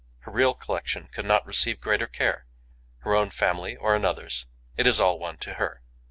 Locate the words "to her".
5.37-5.83